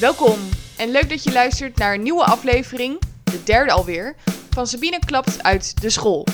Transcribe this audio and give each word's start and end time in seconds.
Welkom 0.00 0.38
en 0.76 0.90
leuk 0.90 1.08
dat 1.08 1.22
je 1.22 1.32
luistert 1.32 1.76
naar 1.76 1.94
een 1.94 2.02
nieuwe 2.02 2.24
aflevering, 2.24 3.00
de 3.24 3.42
derde 3.42 3.72
alweer, 3.72 4.14
van 4.50 4.66
Sabine 4.66 4.98
Klapt 5.06 5.42
uit 5.42 5.80
de 5.80 5.90
school. 5.90 6.26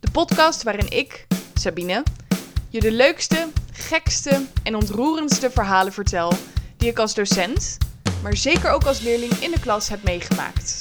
De 0.00 0.10
podcast 0.10 0.62
waarin 0.62 0.90
ik, 0.90 1.26
Sabine, 1.54 2.02
je 2.68 2.80
de 2.80 2.92
leukste, 2.92 3.48
gekste 3.72 4.46
en 4.62 4.74
ontroerendste 4.74 5.50
verhalen 5.50 5.92
vertel 5.92 6.32
die 6.76 6.88
ik 6.88 6.98
als 6.98 7.14
docent, 7.14 7.76
maar 8.22 8.36
zeker 8.36 8.70
ook 8.70 8.84
als 8.84 9.00
leerling 9.00 9.32
in 9.32 9.50
de 9.50 9.60
klas 9.60 9.88
heb 9.88 10.02
meegemaakt. 10.02 10.78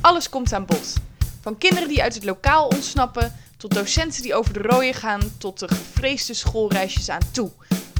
Alles 0.00 0.28
komt 0.28 0.52
aan 0.52 0.66
bod. 0.66 0.94
Van 1.40 1.58
kinderen 1.58 1.88
die 1.88 2.02
uit 2.02 2.14
het 2.14 2.24
lokaal 2.24 2.66
ontsnappen, 2.66 3.36
tot 3.56 3.74
docenten 3.74 4.22
die 4.22 4.34
over 4.34 4.52
de 4.52 4.62
rooien 4.62 4.94
gaan, 4.94 5.20
tot 5.38 5.58
de 5.58 5.68
gevreesde 5.68 6.34
schoolreisjes 6.34 7.08
aan 7.08 7.30
toe. 7.30 7.50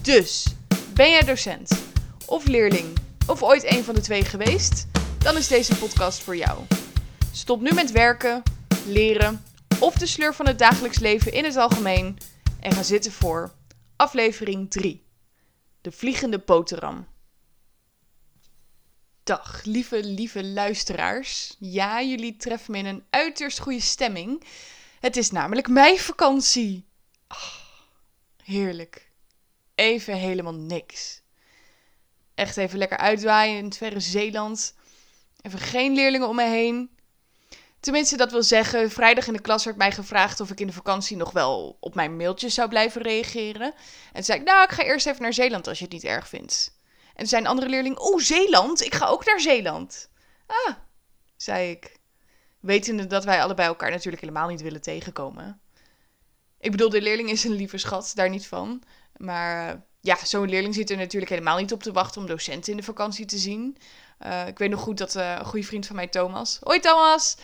Dus, 0.03 0.47
ben 0.95 1.11
jij 1.11 1.23
docent 1.25 1.71
of 2.27 2.47
leerling 2.47 3.09
of 3.27 3.43
ooit 3.43 3.65
een 3.65 3.85
van 3.85 3.95
de 3.95 4.01
twee 4.01 4.25
geweest? 4.25 4.87
Dan 5.19 5.37
is 5.37 5.49
deze 5.49 5.79
podcast 5.79 6.23
voor 6.23 6.37
jou. 6.37 6.65
Stop 7.33 7.61
nu 7.61 7.73
met 7.73 7.91
werken, 7.91 8.43
leren 8.87 9.45
of 9.81 9.95
de 9.95 10.07
sleur 10.07 10.35
van 10.35 10.47
het 10.47 10.59
dagelijks 10.59 10.99
leven 10.99 11.33
in 11.33 11.45
het 11.45 11.57
algemeen 11.57 12.19
en 12.61 12.73
ga 12.73 12.83
zitten 12.83 13.13
voor 13.13 13.55
aflevering 13.97 14.71
3. 14.71 15.05
De 15.81 15.93
vliegende 15.93 16.39
boterham. 16.39 17.07
Dag, 19.23 19.65
lieve, 19.65 20.05
lieve 20.05 20.45
luisteraars. 20.45 21.57
Ja, 21.59 22.03
jullie 22.03 22.37
treffen 22.37 22.73
me 22.73 22.79
in 22.79 22.87
een 22.87 23.05
uiterst 23.11 23.59
goede 23.59 23.81
stemming. 23.81 24.45
Het 25.01 25.17
is 25.17 25.31
namelijk 25.31 25.69
meivakantie. 25.69 26.87
Oh, 27.29 27.55
heerlijk. 28.43 29.11
Even 29.75 30.17
helemaal 30.17 30.55
niks. 30.55 31.20
Echt 32.41 32.57
even 32.57 32.79
lekker 32.79 32.99
uitwaaien 32.99 33.59
in 33.59 33.65
het 33.65 33.77
verre 33.77 34.01
Zeeland. 34.01 34.75
Even 35.43 35.59
geen 35.59 35.95
leerlingen 35.95 36.29
om 36.29 36.37
me 36.37 36.45
heen. 36.45 36.91
Tenminste, 37.81 38.17
dat 38.17 38.31
wil 38.31 38.43
zeggen, 38.43 38.91
vrijdag 38.91 39.27
in 39.27 39.33
de 39.33 39.41
klas 39.41 39.65
werd 39.65 39.77
mij 39.77 39.93
gevraagd 39.93 40.41
of 40.41 40.51
ik 40.51 40.61
in 40.61 40.67
de 40.67 40.73
vakantie 40.73 41.17
nog 41.17 41.31
wel 41.31 41.77
op 41.81 41.95
mijn 41.95 42.17
mailtjes 42.17 42.55
zou 42.55 42.69
blijven 42.69 43.03
reageren. 43.03 43.67
En 43.67 44.13
toen 44.13 44.23
zei 44.23 44.39
ik, 44.39 44.45
nou, 44.45 44.65
ik 44.65 44.71
ga 44.71 44.83
eerst 44.83 45.07
even 45.07 45.23
naar 45.23 45.33
Zeeland 45.33 45.67
als 45.67 45.79
je 45.79 45.85
het 45.85 45.93
niet 45.93 46.05
erg 46.05 46.29
vindt. 46.29 46.77
En 47.15 47.37
een 47.37 47.47
andere 47.47 47.69
leerling, 47.69 47.99
oh, 47.99 48.21
Zeeland? 48.21 48.85
Ik 48.85 48.95
ga 48.95 49.07
ook 49.07 49.25
naar 49.25 49.41
Zeeland. 49.41 50.11
Ah, 50.47 50.75
zei 51.37 51.71
ik. 51.71 51.97
Wetende 52.61 53.07
dat 53.07 53.25
wij 53.25 53.43
allebei 53.43 53.69
elkaar 53.69 53.91
natuurlijk 53.91 54.23
helemaal 54.23 54.49
niet 54.49 54.63
willen 54.63 54.83
tegenkomen. 54.83 55.61
Ik 56.61 56.71
bedoel, 56.71 56.91
de 56.91 57.03
leerling 57.03 57.31
is 57.31 57.45
een 57.45 57.57
lieve 57.57 57.79
schat, 57.79 58.13
daar 58.15 58.31
niet 58.31 58.47
van. 58.47 58.83
Maar 59.17 59.89
ja, 60.01 60.25
zo'n 60.25 60.49
leerling 60.49 60.75
zit 60.75 60.91
er 60.91 60.97
natuurlijk 60.97 61.31
helemaal 61.31 61.59
niet 61.59 61.73
op 61.73 61.83
te 61.83 61.93
wachten 61.93 62.21
om 62.21 62.27
docenten 62.27 62.73
in 62.73 62.79
de 62.79 62.85
vakantie 62.85 63.25
te 63.25 63.39
zien. 63.39 63.77
Uh, 64.27 64.47
ik 64.47 64.59
weet 64.59 64.71
nog 64.71 64.81
goed 64.81 64.99
dat 64.99 65.17
uh, 65.17 65.37
een 65.39 65.45
goede 65.45 65.67
vriend 65.67 65.87
van 65.87 65.97
mij, 65.97 66.07
Thomas. 66.07 66.59
Hoi 66.63 66.81
Thomas! 66.81 67.37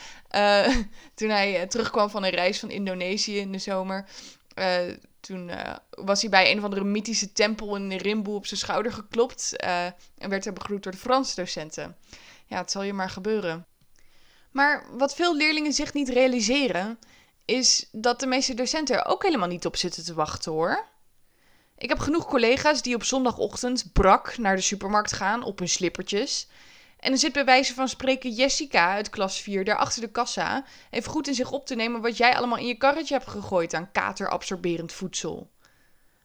toen 1.14 1.28
hij 1.28 1.66
terugkwam 1.66 2.10
van 2.10 2.24
een 2.24 2.30
reis 2.30 2.58
van 2.58 2.70
Indonesië 2.70 3.38
in 3.38 3.52
de 3.52 3.58
zomer. 3.58 4.04
toen 5.20 5.50
was 5.90 6.20
hij 6.20 6.30
bij 6.30 6.50
een 6.50 6.58
of 6.58 6.64
andere 6.64 6.84
mythische 6.84 7.32
tempel 7.32 7.76
in 7.76 7.92
Rimboe 7.92 8.34
op 8.34 8.46
zijn 8.46 8.60
schouder 8.60 8.92
geklopt. 8.92 9.56
en 9.56 9.94
werd 10.28 10.44
hij 10.44 10.52
begroet 10.52 10.82
door 10.82 10.92
de 10.92 10.98
Franse 10.98 11.34
docenten. 11.34 11.96
Ja, 12.46 12.58
het 12.58 12.70
zal 12.70 12.82
je 12.82 12.92
maar 12.92 13.10
gebeuren. 13.10 13.66
Maar 14.50 14.86
wat 14.91 15.14
veel 15.14 15.36
leerlingen 15.36 15.72
zich 15.72 15.92
niet 15.92 16.08
realiseren, 16.08 16.98
is 17.44 17.88
dat 17.92 18.20
de 18.20 18.26
meeste 18.26 18.54
docenten 18.54 18.96
er 18.96 19.06
ook 19.06 19.22
helemaal 19.22 19.48
niet 19.48 19.66
op 19.66 19.76
zitten 19.76 20.04
te 20.04 20.14
wachten 20.14 20.52
hoor. 20.52 20.86
Ik 21.78 21.88
heb 21.88 21.98
genoeg 21.98 22.27
collega's 22.27 22.82
die 22.82 22.94
op 22.94 23.05
zondagochtend 23.05 23.92
brak 23.92 24.38
naar 24.38 24.56
de 24.56 24.62
supermarkt 24.62 25.12
gaan 25.12 25.42
op 25.42 25.58
hun 25.58 25.69
slippertjes. 25.69 26.48
En 27.00 27.10
dan 27.10 27.19
zit 27.19 27.32
bij 27.32 27.44
wijze 27.44 27.75
van 27.75 27.88
spreken 27.88 28.31
Jessica 28.31 28.92
uit 28.92 29.10
klas 29.10 29.41
4 29.41 29.64
daar 29.64 29.76
achter 29.76 30.00
de 30.00 30.10
kassa 30.10 30.64
even 30.91 31.10
goed 31.10 31.28
in 31.28 31.34
zich 31.34 31.50
op 31.50 31.66
te 31.66 31.75
nemen 31.75 32.00
wat 32.00 32.16
jij 32.16 32.37
allemaal 32.37 32.59
in 32.59 32.66
je 32.66 32.76
karretje 32.76 33.14
hebt 33.14 33.28
gegooid 33.28 33.75
aan 33.75 33.92
katerabsorberend 33.92 34.92
voedsel. 34.92 35.50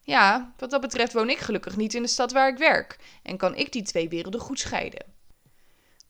Ja, 0.02 0.54
wat 0.58 0.70
dat 0.70 0.82
betreft 0.82 1.14
woon 1.14 1.30
ik 1.30 1.38
gelukkig 1.38 1.76
niet 1.76 1.94
in 1.94 2.02
de 2.02 2.08
stad 2.08 2.32
waar 2.32 2.50
ik 2.50 2.58
werk 2.58 2.98
en 3.24 3.38
kan 3.38 3.56
ik 3.56 3.72
die 3.72 3.84
twee 3.84 4.10
werelden 4.10 4.42
goed 4.42 4.60
scheiden. 4.60 5.06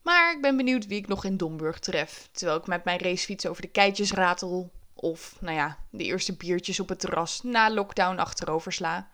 Maar 0.02 0.32
ik 0.32 0.42
ben 0.42 0.58
benieuwd 0.58 0.88
wie 0.88 1.00
ik 1.00 1.08
nog 1.08 1.26
in 1.26 1.38
Domburg 1.38 1.80
tref, 1.80 2.30
terwijl 2.32 2.58
ik 2.58 2.68
met 2.68 2.84
mijn 2.84 3.00
racefiets 3.00 3.46
over 3.46 3.62
de 3.62 3.68
keitjes 3.68 4.12
ratel 4.12 4.72
of, 4.94 5.36
nou 5.40 5.56
ja, 5.56 5.78
de 5.90 6.04
eerste 6.04 6.36
biertjes 6.36 6.80
op 6.80 6.90
het 6.90 7.00
terras 7.00 7.42
na 7.44 7.74
lockdown 7.74 8.18
achterover 8.20 8.74
sla. 8.74 9.10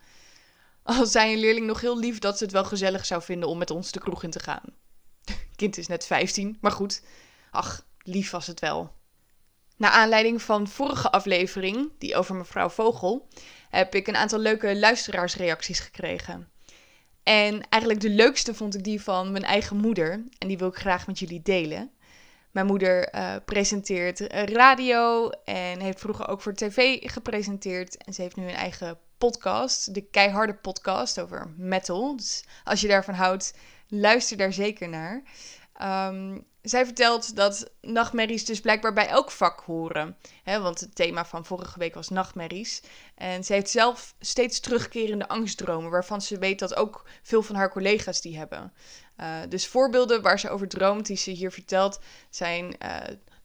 Al 0.88 1.06
zei 1.06 1.32
een 1.32 1.38
leerling 1.38 1.66
nog 1.66 1.80
heel 1.80 1.98
lief 1.98 2.18
dat 2.18 2.38
ze 2.38 2.44
het 2.44 2.52
wel 2.52 2.64
gezellig 2.64 3.06
zou 3.06 3.22
vinden 3.22 3.48
om 3.48 3.58
met 3.58 3.70
ons 3.70 3.92
de 3.92 4.00
kroeg 4.00 4.22
in 4.22 4.30
te 4.30 4.40
gaan. 4.40 4.62
Kind 5.56 5.78
is 5.78 5.86
net 5.86 6.06
15, 6.06 6.58
maar 6.60 6.72
goed. 6.72 7.02
Ach, 7.50 7.86
lief 8.02 8.30
was 8.30 8.46
het 8.46 8.60
wel. 8.60 8.92
Na 9.76 9.90
aanleiding 9.90 10.42
van 10.42 10.68
vorige 10.68 11.10
aflevering, 11.10 11.90
die 11.98 12.16
over 12.16 12.34
mevrouw 12.34 12.68
Vogel, 12.68 13.28
heb 13.70 13.94
ik 13.94 14.06
een 14.06 14.16
aantal 14.16 14.38
leuke 14.38 14.78
luisteraarsreacties 14.78 15.80
gekregen. 15.80 16.48
En 17.22 17.68
eigenlijk 17.68 18.02
de 18.02 18.10
leukste 18.10 18.54
vond 18.54 18.74
ik 18.74 18.84
die 18.84 19.02
van 19.02 19.32
mijn 19.32 19.44
eigen 19.44 19.76
moeder. 19.76 20.24
En 20.38 20.48
die 20.48 20.58
wil 20.58 20.68
ik 20.68 20.76
graag 20.76 21.06
met 21.06 21.18
jullie 21.18 21.42
delen. 21.42 21.90
Mijn 22.50 22.66
moeder 22.66 23.14
uh, 23.14 23.34
presenteert 23.44 24.20
radio 24.50 25.30
en 25.44 25.80
heeft 25.80 26.00
vroeger 26.00 26.28
ook 26.28 26.40
voor 26.40 26.54
tv 26.54 26.98
gepresenteerd. 27.12 27.96
En 27.96 28.14
ze 28.14 28.22
heeft 28.22 28.36
nu 28.36 28.48
een 28.48 28.54
eigen 28.54 28.98
podcast, 29.18 29.94
de 29.94 30.00
Keiharde 30.00 30.54
Podcast 30.54 31.20
over 31.20 31.54
metal. 31.56 32.16
Dus 32.16 32.44
als 32.64 32.80
je 32.80 32.88
daarvan 32.88 33.14
houdt, 33.14 33.54
luister 33.88 34.36
daar 34.36 34.52
zeker 34.52 34.88
naar. 34.88 35.22
Um, 35.82 36.46
zij 36.62 36.84
vertelt 36.84 37.36
dat 37.36 37.70
nachtmerries 37.80 38.44
dus 38.44 38.60
blijkbaar 38.60 38.92
bij 38.92 39.06
elk 39.06 39.30
vak 39.30 39.60
horen. 39.60 40.16
Hè, 40.42 40.60
want 40.60 40.80
het 40.80 40.94
thema 40.94 41.24
van 41.24 41.44
vorige 41.44 41.78
week 41.78 41.94
was 41.94 42.08
nachtmerries. 42.08 42.82
En 43.14 43.44
ze 43.44 43.52
heeft 43.52 43.70
zelf 43.70 44.14
steeds 44.20 44.60
terugkerende 44.60 45.28
angstdromen, 45.28 45.90
waarvan 45.90 46.22
ze 46.22 46.38
weet 46.38 46.58
dat 46.58 46.74
ook 46.74 47.04
veel 47.22 47.42
van 47.42 47.56
haar 47.56 47.70
collega's 47.70 48.20
die 48.20 48.38
hebben. 48.38 48.72
Uh, 49.20 49.36
dus 49.48 49.66
voorbeelden 49.66 50.22
waar 50.22 50.38
ze 50.38 50.50
over 50.50 50.68
droomt, 50.68 51.06
die 51.06 51.16
ze 51.16 51.30
hier 51.30 51.52
vertelt, 51.52 52.00
zijn 52.30 52.76
uh, 52.82 52.96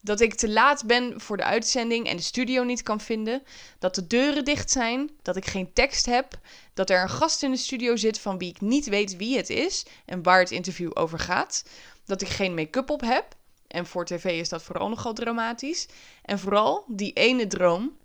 dat 0.04 0.20
ik 0.20 0.34
te 0.34 0.48
laat 0.48 0.86
ben 0.86 1.20
voor 1.20 1.36
de 1.36 1.44
uitzending 1.44 2.06
en 2.06 2.16
de 2.16 2.22
studio 2.22 2.62
niet 2.62 2.82
kan 2.82 3.00
vinden. 3.00 3.42
Dat 3.78 3.94
de 3.94 4.06
deuren 4.06 4.44
dicht 4.44 4.70
zijn. 4.70 5.10
Dat 5.22 5.36
ik 5.36 5.46
geen 5.46 5.72
tekst 5.72 6.06
heb. 6.06 6.38
Dat 6.74 6.90
er 6.90 7.02
een 7.02 7.08
gast 7.08 7.42
in 7.42 7.50
de 7.50 7.56
studio 7.56 7.96
zit 7.96 8.20
van 8.20 8.38
wie 8.38 8.48
ik 8.48 8.60
niet 8.60 8.86
weet 8.86 9.16
wie 9.16 9.36
het 9.36 9.50
is 9.50 9.86
en 10.04 10.22
waar 10.22 10.38
het 10.38 10.50
interview 10.50 10.90
over 10.94 11.18
gaat. 11.18 11.64
Dat 12.04 12.22
ik 12.22 12.28
geen 12.28 12.54
make-up 12.54 12.90
op 12.90 13.00
heb. 13.00 13.34
En 13.66 13.86
voor 13.86 14.04
tv 14.04 14.24
is 14.24 14.48
dat 14.48 14.62
vooral 14.62 14.88
nogal 14.88 15.12
dramatisch. 15.12 15.88
En 16.22 16.38
vooral 16.38 16.84
die 16.88 17.12
ene 17.12 17.46
droom. 17.46 17.96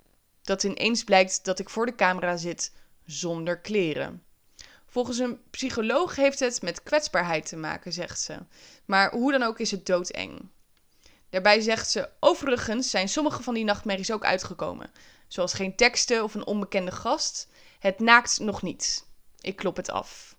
Dat 0.42 0.64
ineens 0.64 1.04
blijkt 1.04 1.46
dat 1.46 1.60
ik 1.60 1.70
voor 1.70 1.86
de 1.86 1.96
camera 1.96 2.38
zit 2.38 2.72
zonder 3.06 3.60
kleren. 3.60 4.24
Volgens 4.86 5.18
een 5.18 5.40
psycholoog 5.50 6.16
heeft 6.16 6.40
het 6.40 6.62
met 6.62 6.84
kwetsbaarheid 6.84 7.46
te 7.46 7.56
maken, 7.56 7.94
zegt 7.94 8.20
ze. 8.20 8.38
Maar 8.86 9.12
hoe 9.12 9.32
dan 9.32 9.44
ook 9.44 9.60
is 9.60 9.72
het 9.72 9.86
doodeng. 9.86 10.50
Daarbij 11.30 11.62
zegt 11.62 11.90
ze: 11.90 12.10
Overigens 12.20 12.90
zijn 12.90 13.10
sommige 13.10 13.44
van 13.44 13.54
die 13.54 13.64
nachtmerries 13.64 14.12
ook 14.12 14.26
uitgekomen. 14.26 14.92
Zoals 15.28 15.54
geen 15.54 15.76
teksten 15.76 16.24
of 16.24 16.34
een 16.34 16.46
onbekende 16.46 16.92
gast. 16.92 17.48
Het 17.80 18.00
naakt 18.00 18.40
nog 18.40 18.62
niet. 18.62 19.06
Ik 19.42 19.56
klop 19.56 19.76
het 19.76 19.90
af. 19.90 20.36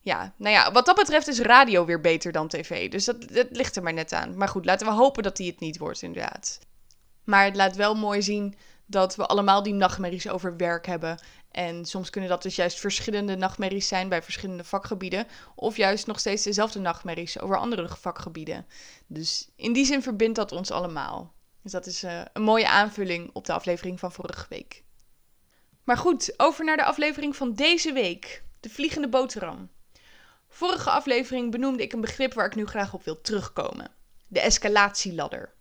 Ja, 0.00 0.34
nou 0.36 0.54
ja, 0.54 0.72
wat 0.72 0.86
dat 0.86 0.96
betreft 0.96 1.28
is 1.28 1.38
radio 1.38 1.84
weer 1.84 2.00
beter 2.00 2.32
dan 2.32 2.48
tv. 2.48 2.90
Dus 2.90 3.04
dat, 3.04 3.28
dat 3.28 3.46
ligt 3.50 3.76
er 3.76 3.82
maar 3.82 3.92
net 3.92 4.12
aan. 4.12 4.36
Maar 4.36 4.48
goed, 4.48 4.64
laten 4.64 4.86
we 4.86 4.92
hopen 4.92 5.22
dat 5.22 5.36
die 5.36 5.50
het 5.50 5.60
niet 5.60 5.78
wordt, 5.78 6.02
inderdaad. 6.02 6.58
Maar 7.24 7.44
het 7.44 7.56
laat 7.56 7.76
wel 7.76 7.94
mooi 7.94 8.22
zien 8.22 8.56
dat 8.86 9.16
we 9.16 9.26
allemaal 9.26 9.62
die 9.62 9.74
nachtmerries 9.74 10.28
over 10.28 10.56
werk 10.56 10.86
hebben. 10.86 11.18
En 11.50 11.84
soms 11.84 12.10
kunnen 12.10 12.30
dat 12.30 12.42
dus 12.42 12.56
juist 12.56 12.80
verschillende 12.80 13.36
nachtmerries 13.36 13.88
zijn 13.88 14.08
bij 14.08 14.22
verschillende 14.22 14.64
vakgebieden. 14.64 15.26
Of 15.54 15.76
juist 15.76 16.06
nog 16.06 16.18
steeds 16.18 16.42
dezelfde 16.42 16.78
nachtmerries 16.78 17.40
over 17.40 17.58
andere 17.58 17.88
vakgebieden. 17.88 18.66
Dus 19.06 19.48
in 19.56 19.72
die 19.72 19.84
zin 19.84 20.02
verbindt 20.02 20.36
dat 20.36 20.52
ons 20.52 20.70
allemaal. 20.70 21.34
Dus 21.62 21.72
dat 21.72 21.86
is 21.86 22.04
uh, 22.04 22.20
een 22.32 22.42
mooie 22.42 22.68
aanvulling 22.68 23.30
op 23.32 23.46
de 23.46 23.52
aflevering 23.52 24.00
van 24.00 24.12
vorige 24.12 24.46
week. 24.48 24.84
Maar 25.84 25.96
goed, 25.96 26.34
over 26.36 26.64
naar 26.64 26.76
de 26.76 26.84
aflevering 26.84 27.36
van 27.36 27.54
deze 27.54 27.92
week. 27.92 28.44
De 28.60 28.70
vliegende 28.70 29.08
boterham. 29.08 29.70
Vorige 30.48 30.90
aflevering 30.90 31.50
benoemde 31.50 31.82
ik 31.82 31.92
een 31.92 32.00
begrip 32.00 32.34
waar 32.34 32.46
ik 32.46 32.54
nu 32.54 32.66
graag 32.66 32.94
op 32.94 33.04
wil 33.04 33.20
terugkomen. 33.20 33.90
De 34.26 34.40
escalatieladder. 34.40 35.53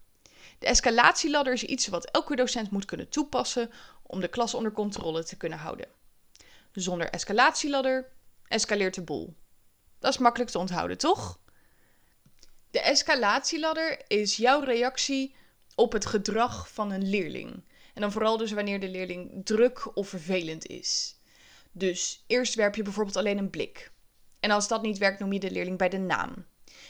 De 0.64 0.70
escalatieladder 0.70 1.54
is 1.54 1.64
iets 1.64 1.88
wat 1.88 2.12
elke 2.12 2.36
docent 2.36 2.72
moet 2.72 2.86
kunnen 2.86 3.10
toepassen 3.10 3.72
om 4.04 4.20
de 4.20 4.28
klas 4.28 4.54
onder 4.54 4.72
controle 4.72 5.24
te 5.24 5.38
kunnen 5.38 5.58
houden. 5.58 5.88
Zonder 6.72 7.10
escalatieladder 7.10 8.12
escaleert 8.48 8.96
de 8.96 9.02
boel. 9.02 9.36
Dat 10.00 10.14
is 10.14 10.20
makkelijk 10.20 10.52
te 10.52 10.58
onthouden, 10.58 10.98
toch? 10.98 11.40
De 12.72 12.80
escalatieladder 12.80 14.02
is 14.08 14.38
jouw 14.38 14.60
reactie 14.60 15.36
op 15.76 15.92
het 15.92 16.06
gedrag 16.06 16.74
van 16.74 16.92
een 16.92 17.10
leerling. 17.10 17.64
En 17.94 18.02
dan 18.02 18.12
vooral 18.12 18.38
dus 18.38 18.52
wanneer 18.52 18.80
de 18.80 18.90
leerling 18.90 19.46
druk 19.46 19.98
of 19.98 20.10
vervelend 20.10 20.66
is. 20.66 21.20
Dus 21.72 22.24
eerst 22.28 22.56
werp 22.56 22.76
je 22.76 22.84
bijvoorbeeld 22.84 23.18
alleen 23.18 23.38
een 23.38 23.50
blik. 23.50 23.92
En 24.40 24.52
als 24.52 24.68
dat 24.68 24.82
niet 24.82 24.98
werkt, 24.98 25.20
noem 25.20 25.34
je 25.34 25.40
de 25.40 25.52
leerling 25.52 25.78
bij 25.78 25.90
de 25.90 26.00
naam. 26.00 26.46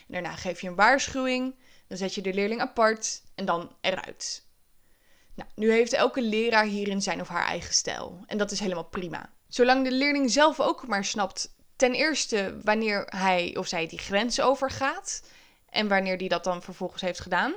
Daarna 0.08 0.36
geef 0.36 0.62
je 0.62 0.68
een 0.68 0.75
waarschuwing, 0.75 1.56
dan 1.94 2.01
zet 2.01 2.16
je 2.16 2.22
de 2.22 2.34
leerling 2.34 2.62
apart 2.62 3.22
en 3.36 3.45
dan 3.45 3.75
eruit. 3.81 4.45
Nou, 5.36 5.50
nu 5.56 5.72
heeft 5.72 5.94
elke 5.94 6.22
leraar 6.22 6.66
hierin 6.66 7.01
zijn 7.01 7.22
of 7.22 7.28
haar 7.28 7.45
eigen 7.45 7.74
stijl. 7.74 8.24
En 8.25 8.38
dat 8.38 8.51
is 8.51 8.60
helemaal 8.60 8.84
prima. 8.84 9.34
Zolang 9.48 9.84
de 9.84 9.92
leerling 9.92 10.31
zelf 10.31 10.60
ook 10.60 10.88
maar 10.88 11.06
snapt, 11.06 11.56
ten 11.75 11.94
eerste 11.94 12.57
wanneer 12.63 13.06
hij 13.06 13.56
of 13.57 13.68
zij 13.68 13.88
die 13.88 14.00
grens 14.00 14.42
overgaat. 14.42 15.24
En 15.69 15.88
wanneer 15.88 16.18
die 16.18 16.30
dat 16.30 16.44
dan 16.44 16.62
vervolgens 16.62 17.01
heeft 17.01 17.19
gedaan. 17.19 17.54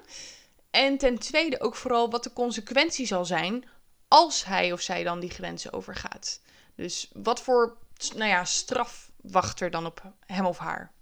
En 0.70 0.98
ten 0.98 1.18
tweede 1.18 1.60
ook 1.60 1.76
vooral 1.76 2.10
wat 2.10 2.24
de 2.24 2.32
consequentie 2.32 3.06
zal 3.06 3.24
zijn 3.24 3.64
als 4.08 4.44
hij 4.44 4.72
of 4.72 4.80
zij 4.80 5.04
dan 5.04 5.20
die 5.20 5.30
grens 5.30 5.72
overgaat. 5.72 6.40
Dus 6.74 7.10
wat 7.12 7.42
voor 7.42 7.76
nou 8.14 8.30
ja, 8.30 8.44
straf 8.44 9.10
wacht 9.22 9.60
er 9.60 9.70
dan 9.70 9.86
op 9.86 10.12
hem 10.26 10.46
of 10.46 10.58
haar? 10.58 10.94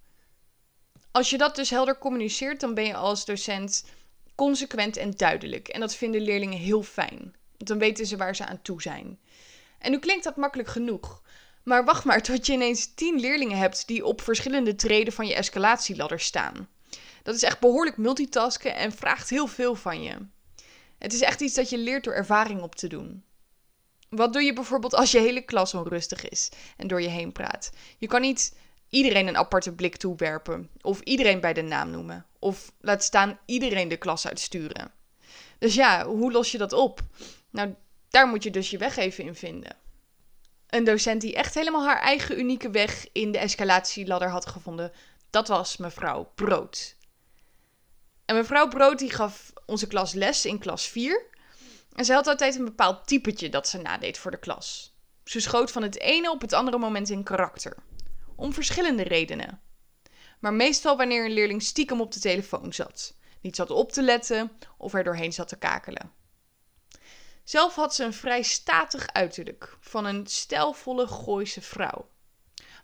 Als 1.15 1.29
je 1.29 1.37
dat 1.37 1.55
dus 1.55 1.69
helder 1.69 1.97
communiceert, 1.97 2.59
dan 2.59 2.73
ben 2.73 2.85
je 2.85 2.95
als 2.95 3.25
docent 3.25 3.85
consequent 4.35 4.97
en 4.97 5.11
duidelijk. 5.11 5.67
En 5.67 5.79
dat 5.79 5.95
vinden 5.95 6.21
leerlingen 6.21 6.57
heel 6.57 6.83
fijn. 6.83 7.35
Want 7.57 7.67
dan 7.67 7.77
weten 7.77 8.05
ze 8.05 8.17
waar 8.17 8.35
ze 8.35 8.45
aan 8.45 8.61
toe 8.61 8.81
zijn. 8.81 9.19
En 9.79 9.91
nu 9.91 9.99
klinkt 9.99 10.23
dat 10.23 10.35
makkelijk 10.35 10.69
genoeg. 10.69 11.21
Maar 11.63 11.85
wacht 11.85 12.03
maar 12.03 12.21
tot 12.21 12.45
je 12.45 12.53
ineens 12.53 12.93
tien 12.93 13.19
leerlingen 13.19 13.57
hebt 13.57 13.87
die 13.87 14.05
op 14.05 14.21
verschillende 14.21 14.75
treden 14.75 15.13
van 15.13 15.27
je 15.27 15.35
escalatieladder 15.35 16.19
staan. 16.19 16.69
Dat 17.23 17.35
is 17.35 17.43
echt 17.43 17.59
behoorlijk 17.59 17.97
multitasken 17.97 18.75
en 18.75 18.91
vraagt 18.91 19.29
heel 19.29 19.47
veel 19.47 19.75
van 19.75 20.03
je. 20.03 20.17
Het 20.97 21.13
is 21.13 21.21
echt 21.21 21.41
iets 21.41 21.53
dat 21.53 21.69
je 21.69 21.77
leert 21.77 22.03
door 22.03 22.13
ervaring 22.13 22.61
op 22.61 22.75
te 22.75 22.87
doen. 22.87 23.23
Wat 24.09 24.33
doe 24.33 24.41
je 24.41 24.53
bijvoorbeeld 24.53 24.93
als 24.95 25.11
je 25.11 25.19
hele 25.19 25.41
klas 25.41 25.73
onrustig 25.73 26.29
is 26.29 26.49
en 26.77 26.87
door 26.87 27.01
je 27.01 27.07
heen 27.07 27.31
praat? 27.31 27.71
Je 27.97 28.07
kan 28.07 28.21
niet 28.21 28.53
iedereen 28.95 29.27
een 29.27 29.37
aparte 29.37 29.73
blik 29.73 29.95
toewerpen 29.95 30.69
of 30.81 30.99
iedereen 30.99 31.39
bij 31.39 31.53
de 31.53 31.61
naam 31.61 31.89
noemen 31.89 32.25
of 32.39 32.71
laat 32.79 33.03
staan 33.03 33.39
iedereen 33.45 33.87
de 33.87 33.97
klas 33.97 34.27
uitsturen. 34.27 34.91
Dus 35.59 35.75
ja, 35.75 36.05
hoe 36.05 36.31
los 36.31 36.51
je 36.51 36.57
dat 36.57 36.73
op? 36.73 36.99
Nou, 37.49 37.75
daar 38.09 38.27
moet 38.27 38.43
je 38.43 38.51
dus 38.51 38.69
je 38.69 38.77
weg 38.77 38.97
even 38.97 39.23
in 39.23 39.35
vinden. 39.35 39.75
Een 40.69 40.83
docent 40.83 41.21
die 41.21 41.35
echt 41.35 41.53
helemaal 41.53 41.85
haar 41.85 42.01
eigen 42.01 42.39
unieke 42.39 42.69
weg 42.69 43.07
in 43.11 43.31
de 43.31 43.37
escalatieladder 43.37 44.29
had 44.29 44.45
gevonden, 44.45 44.91
dat 45.29 45.47
was 45.47 45.77
mevrouw 45.77 46.31
Brood. 46.35 46.95
En 48.25 48.35
mevrouw 48.35 48.67
Brood 48.67 48.99
die 48.99 49.11
gaf 49.11 49.53
onze 49.65 49.87
klas 49.87 50.13
les 50.13 50.45
in 50.45 50.59
klas 50.59 50.87
4. 50.87 51.25
En 51.95 52.05
ze 52.05 52.13
had 52.13 52.27
altijd 52.27 52.55
een 52.55 52.65
bepaald 52.65 53.07
typetje 53.07 53.49
dat 53.49 53.67
ze 53.67 53.77
nadeed 53.77 54.17
voor 54.17 54.31
de 54.31 54.39
klas. 54.39 54.93
Ze 55.23 55.39
schoot 55.39 55.71
van 55.71 55.83
het 55.83 55.99
ene 55.99 56.31
op 56.31 56.41
het 56.41 56.53
andere 56.53 56.77
moment 56.77 57.09
in 57.09 57.23
karakter. 57.23 57.75
Om 58.35 58.53
verschillende 58.53 59.03
redenen. 59.03 59.61
Maar 60.39 60.53
meestal 60.53 60.97
wanneer 60.97 61.25
een 61.25 61.33
leerling 61.33 61.61
stiekem 61.61 62.01
op 62.01 62.11
de 62.11 62.19
telefoon 62.19 62.73
zat, 62.73 63.15
niet 63.41 63.55
zat 63.55 63.69
op 63.69 63.91
te 63.91 64.01
letten 64.01 64.51
of 64.77 64.93
er 64.93 65.03
doorheen 65.03 65.33
zat 65.33 65.47
te 65.47 65.57
kakelen. 65.57 66.11
Zelf 67.43 67.75
had 67.75 67.95
ze 67.95 68.03
een 68.03 68.13
vrij 68.13 68.41
statig 68.41 69.07
uiterlijk 69.07 69.77
van 69.79 70.05
een 70.05 70.27
stijlvolle 70.27 71.07
Gooise 71.07 71.61
vrouw. 71.61 72.09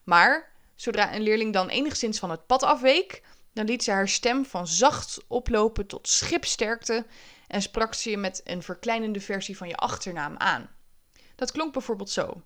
Maar 0.04 0.52
zodra 0.76 1.16
een 1.16 1.22
leerling 1.22 1.54
dan 1.54 1.70
enigszins 1.70 2.20
van 2.20 2.30
het 2.30 2.46
pad 2.46 2.64
afweek, 2.64 3.24
dan 3.54 3.66
liet 3.66 3.84
ze 3.84 3.92
haar 3.92 4.08
stem 4.08 4.46
van 4.46 4.68
zacht 4.68 5.20
oplopen 5.28 5.88
tot 5.88 6.08
schipsterkte 6.08 7.06
en 7.48 7.62
sprak 7.62 7.94
ze 7.94 8.10
je 8.10 8.18
met 8.18 8.42
een 8.44 8.64
verkleinende 8.64 9.22
versie 9.22 9.58
van 9.58 9.68
je 9.68 9.76
achternaam 9.76 10.38
aan. 10.38 10.70
Dat 11.36 11.52
klonk 11.52 11.74
bijvoorbeeld 11.74 12.10
zo. 12.10 12.42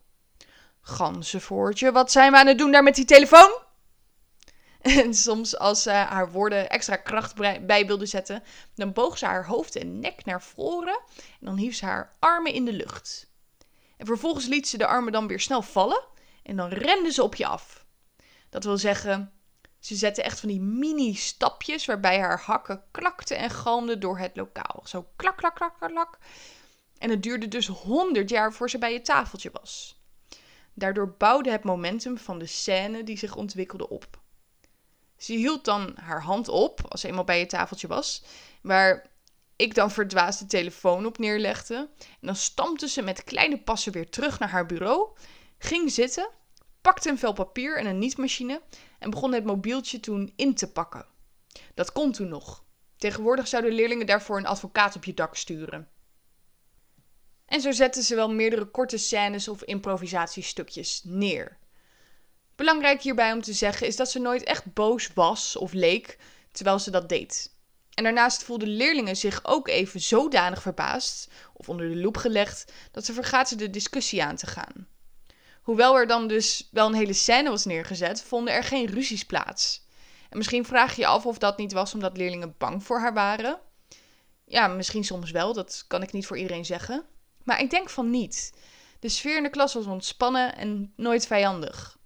Ganzenvoortje, 0.88 1.92
wat 1.92 2.12
zijn 2.12 2.32
we 2.32 2.38
aan 2.38 2.48
het 2.48 2.58
doen 2.58 2.72
daar 2.72 2.84
met 2.84 2.96
die 2.96 3.06
telefoon? 3.06 3.58
En 4.82 5.14
soms 5.14 5.58
als 5.58 5.82
ze 5.82 5.90
haar 5.90 6.32
woorden 6.32 6.70
extra 6.70 6.96
kracht 6.96 7.36
bij 7.66 7.86
wilde 7.86 8.06
zetten, 8.06 8.44
dan 8.76 8.94
boog 8.94 9.18
ze 9.18 9.26
haar 9.26 9.46
hoofd 9.46 9.76
en 9.76 10.00
nek 10.00 10.26
naar 10.26 10.42
voren 10.42 11.00
en 11.40 11.46
dan 11.46 11.58
hief 11.58 11.76
ze 11.76 11.86
haar 11.86 12.16
armen 12.20 12.54
in 12.54 12.66
de 12.66 12.74
lucht. 12.74 13.32
En 13.98 14.06
vervolgens 14.06 14.46
liet 14.46 14.68
ze 14.68 14.78
de 14.78 14.86
armen 14.86 15.12
dan 15.12 15.28
weer 15.28 15.40
snel 15.40 15.62
vallen 15.62 16.04
en 16.44 16.56
dan 16.56 16.70
rende 16.70 17.12
ze 17.12 17.24
op 17.24 17.36
je 17.36 17.46
af. 17.46 17.86
Dat 18.50 18.64
wil 18.64 18.78
zeggen, 18.78 19.32
ze 19.80 19.96
zette 19.96 20.22
echt 20.22 20.40
van 20.40 20.50
die 20.50 20.62
mini-stapjes 20.62 21.86
waarbij 21.86 22.20
haar 22.20 22.40
hakken 22.40 22.84
klakten 22.92 23.38
en 23.38 23.50
galmden 23.50 24.00
door 24.00 24.18
het 24.18 24.36
lokaal. 24.36 24.82
Zo 24.84 25.08
klak, 25.16 25.38
klak, 25.38 25.56
klak, 25.56 25.78
klak, 25.78 25.92
klak. 25.92 26.18
En 26.98 27.10
het 27.10 27.24
duurde 27.24 27.48
dus 27.48 27.68
honderd 27.68 28.30
jaar 28.30 28.54
voor 28.54 28.70
ze 28.70 28.78
bij 28.78 28.94
je 28.94 29.02
tafeltje 29.02 29.50
was. 29.54 30.04
Daardoor 30.78 31.16
bouwde 31.18 31.52
het 31.52 31.64
momentum 31.64 32.18
van 32.18 32.40
de 32.40 32.46
scène 32.46 33.04
die 33.04 33.18
zich 33.18 33.36
ontwikkelde 33.36 33.90
op. 33.90 34.20
Ze 35.18 35.34
hield 35.34 35.66
dan 35.66 35.98
haar 36.02 36.22
hand 36.22 36.48
op 36.48 36.82
als 36.90 37.02
ze 37.02 37.08
eenmaal 37.08 37.24
bij 37.24 37.40
je 37.40 37.46
tafeltje 37.46 37.88
was, 37.88 38.24
waar 38.62 39.08
ik 39.56 39.76
dan 39.76 39.92
verdwaasd 39.92 40.40
de 40.40 40.46
telefoon 40.46 41.06
op 41.06 41.18
neerlegde. 41.18 41.76
En 42.00 42.28
dan 42.28 42.36
stampte 42.36 42.88
ze 42.88 43.02
met 43.02 43.24
kleine 43.24 43.62
passen 43.62 43.92
weer 43.92 44.10
terug 44.10 44.40
naar 44.40 44.50
haar 44.50 44.66
bureau, 44.66 45.10
ging 45.58 45.92
zitten, 45.92 46.30
pakte 46.82 47.10
een 47.10 47.18
vel 47.18 47.34
papier 47.34 47.78
en 47.78 47.86
een 47.86 48.00
nietmachine 48.00 48.62
en 49.00 49.10
begon 49.10 49.34
het 49.34 49.46
mobieltje 49.46 50.00
toen 50.00 50.34
in 50.36 50.56
te 50.56 50.72
pakken. 50.72 51.06
Dat 51.74 51.92
kon 51.92 52.12
toen 52.12 52.28
nog. 52.28 52.64
Tegenwoordig 52.98 53.48
zouden 53.48 53.72
leerlingen 53.72 54.06
daarvoor 54.06 54.38
een 54.38 54.46
advocaat 54.46 54.96
op 54.96 55.04
je 55.04 55.14
dak 55.14 55.36
sturen. 55.36 55.90
En 57.46 57.62
zo 57.62 57.72
zetten 57.72 58.04
ze 58.04 58.16
wel 58.16 58.30
meerdere 58.30 58.66
korte 58.66 58.98
scènes 58.98 59.48
of 59.48 59.64
improvisatiestukjes 59.64 61.02
neer. 61.04 61.58
Belangrijk 62.56 63.02
hierbij 63.02 63.32
om 63.32 63.42
te 63.42 63.54
zeggen 63.54 63.88
is 63.88 63.96
dat 63.96 64.12
ze 64.12 64.20
nooit 64.20 64.44
echt 64.44 64.74
boos 64.74 65.14
was 65.14 65.56
of 65.56 65.74
leek 65.74 66.18
terwijl 66.52 66.80
ze 66.80 66.92
dat 66.92 67.10
deed. 67.10 67.54
En 67.94 68.04
daarnaast 68.04 68.44
voelden 68.44 68.68
leerlingen 68.68 69.18
zich 69.18 69.40
ook 69.44 69.68
even 69.68 70.02
zodanig 70.02 70.62
verbaasd 70.62 71.32
of 71.54 71.70
onder 71.70 71.90
de 71.90 71.96
loep 71.96 72.18
gelegd 72.18 72.74
dat 72.92 73.06
ze 73.06 73.14
vergaten 73.14 73.58
de 73.58 73.70
discussie 73.70 74.24
aan 74.24 74.36
te 74.36 74.48
gaan. 74.48 74.88
Hoewel 75.62 75.98
er 75.98 76.08
dan 76.08 76.28
dus 76.28 76.70
wel 76.72 76.88
een 76.88 76.94
hele 76.94 77.14
scène 77.14 77.50
was 77.50 77.66
neergezet, 77.66 78.24
vonden 78.24 78.54
er 78.54 78.64
geen 78.64 78.86
ruzies 78.86 79.26
plaats. 79.26 79.86
En 80.30 80.38
misschien 80.38 80.66
vraag 80.66 80.96
je 80.96 81.02
je 81.02 81.08
af 81.08 81.26
of 81.26 81.38
dat 81.38 81.58
niet 81.58 81.74
was 81.74 81.94
omdat 81.94 82.18
leerlingen 82.18 82.56
bang 82.58 82.84
voor 82.84 83.00
haar 83.00 83.14
waren. 83.14 83.60
Ja, 84.46 84.68
misschien 84.68 85.04
soms 85.04 85.32
wel, 85.32 85.54
dat 85.54 85.86
kan 85.88 86.02
ik 86.02 86.12
niet 86.12 86.26
voor 86.26 86.38
iedereen 86.38 86.66
zeggen. 86.66 87.06
Maar 87.46 87.62
ik 87.62 87.70
denk 87.70 87.90
van 87.90 88.10
niet. 88.10 88.54
De 89.00 89.10
sfeer 89.10 89.38
in 89.38 89.44
de 89.44 89.50
klas 89.50 89.74
was 89.74 89.86
ontspannen 89.86 90.56
en 90.56 90.94
nooit 90.96 91.28
vijandig. 91.28 91.98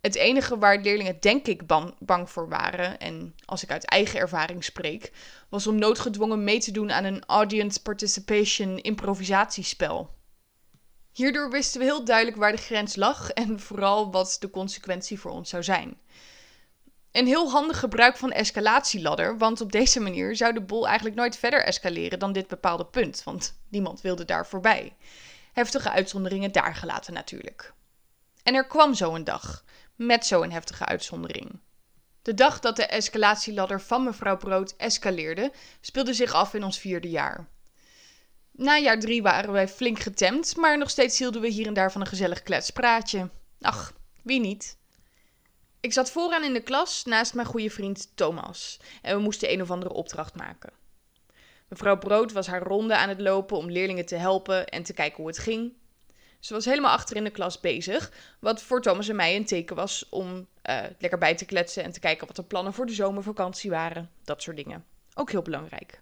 Het 0.00 0.14
enige 0.14 0.58
waar 0.58 0.80
leerlingen 0.80 1.20
denk 1.20 1.46
ik 1.46 1.66
bang 1.98 2.30
voor 2.30 2.48
waren, 2.48 2.98
en 2.98 3.34
als 3.44 3.62
ik 3.62 3.70
uit 3.70 3.84
eigen 3.84 4.20
ervaring 4.20 4.64
spreek, 4.64 5.12
was 5.48 5.66
om 5.66 5.78
noodgedwongen 5.78 6.44
mee 6.44 6.60
te 6.60 6.70
doen 6.70 6.92
aan 6.92 7.04
een 7.04 7.24
audience 7.24 7.82
participation 7.82 8.78
improvisatiespel. 8.78 10.10
Hierdoor 11.12 11.50
wisten 11.50 11.80
we 11.80 11.86
heel 11.86 12.04
duidelijk 12.04 12.36
waar 12.36 12.52
de 12.52 12.62
grens 12.62 12.96
lag 12.96 13.30
en 13.30 13.60
vooral 13.60 14.12
wat 14.12 14.36
de 14.40 14.50
consequentie 14.50 15.20
voor 15.20 15.30
ons 15.30 15.48
zou 15.48 15.62
zijn. 15.62 16.00
Een 17.12 17.26
heel 17.26 17.50
handig 17.50 17.78
gebruik 17.78 18.16
van 18.16 18.32
escalatieladder, 18.32 19.38
want 19.38 19.60
op 19.60 19.72
deze 19.72 20.00
manier 20.00 20.36
zou 20.36 20.52
de 20.52 20.60
boel 20.60 20.86
eigenlijk 20.86 21.16
nooit 21.16 21.36
verder 21.36 21.64
escaleren 21.64 22.18
dan 22.18 22.32
dit 22.32 22.46
bepaalde 22.46 22.86
punt, 22.86 23.22
want 23.24 23.60
niemand 23.68 24.00
wilde 24.00 24.24
daar 24.24 24.46
voorbij. 24.46 24.96
Heftige 25.52 25.90
uitzonderingen 25.90 26.52
daar 26.52 26.74
gelaten 26.74 27.12
natuurlijk. 27.12 27.72
En 28.42 28.54
er 28.54 28.66
kwam 28.66 28.94
zo 28.94 29.14
een 29.14 29.24
dag, 29.24 29.64
met 29.96 30.26
zo'n 30.26 30.50
heftige 30.50 30.84
uitzondering. 30.84 31.60
De 32.22 32.34
dag 32.34 32.60
dat 32.60 32.76
de 32.76 32.86
escalatieladder 32.86 33.80
van 33.80 34.04
mevrouw 34.04 34.36
Brood 34.36 34.74
escaleerde, 34.76 35.52
speelde 35.80 36.14
zich 36.14 36.32
af 36.32 36.54
in 36.54 36.64
ons 36.64 36.78
vierde 36.78 37.10
jaar. 37.10 37.48
Na 38.52 38.76
jaar 38.76 38.98
drie 38.98 39.22
waren 39.22 39.52
wij 39.52 39.68
flink 39.68 39.98
getemd, 39.98 40.56
maar 40.56 40.78
nog 40.78 40.90
steeds 40.90 41.18
hielden 41.18 41.40
we 41.40 41.48
hier 41.48 41.66
en 41.66 41.74
daar 41.74 41.92
van 41.92 42.00
een 42.00 42.06
gezellig 42.06 42.42
kletspraatje. 42.42 43.28
Ach, 43.60 43.92
wie 44.22 44.40
niet? 44.40 44.76
Ik 45.82 45.92
zat 45.92 46.10
vooraan 46.10 46.44
in 46.44 46.52
de 46.52 46.62
klas 46.62 47.04
naast 47.04 47.34
mijn 47.34 47.46
goede 47.46 47.70
vriend 47.70 48.16
Thomas 48.16 48.78
en 49.02 49.16
we 49.16 49.22
moesten 49.22 49.52
een 49.52 49.62
of 49.62 49.70
andere 49.70 49.92
opdracht 49.92 50.34
maken. 50.34 50.72
Mevrouw 51.68 51.98
Brood 51.98 52.32
was 52.32 52.46
haar 52.46 52.62
ronde 52.62 52.96
aan 52.96 53.08
het 53.08 53.20
lopen 53.20 53.56
om 53.56 53.70
leerlingen 53.70 54.06
te 54.06 54.14
helpen 54.14 54.66
en 54.66 54.82
te 54.82 54.92
kijken 54.92 55.16
hoe 55.16 55.26
het 55.26 55.38
ging. 55.38 55.72
Ze 56.40 56.52
was 56.52 56.64
helemaal 56.64 56.92
achter 56.92 57.16
in 57.16 57.24
de 57.24 57.30
klas 57.30 57.60
bezig, 57.60 58.12
wat 58.40 58.62
voor 58.62 58.82
Thomas 58.82 59.08
en 59.08 59.16
mij 59.16 59.36
een 59.36 59.44
teken 59.44 59.76
was 59.76 60.06
om 60.08 60.46
uh, 60.70 60.80
lekker 60.98 61.18
bij 61.18 61.34
te 61.34 61.44
kletsen 61.44 61.84
en 61.84 61.92
te 61.92 62.00
kijken 62.00 62.26
wat 62.26 62.36
de 62.36 62.42
plannen 62.42 62.72
voor 62.72 62.86
de 62.86 62.92
zomervakantie 62.92 63.70
waren. 63.70 64.10
Dat 64.24 64.42
soort 64.42 64.56
dingen. 64.56 64.84
Ook 65.14 65.30
heel 65.30 65.42
belangrijk. 65.42 66.00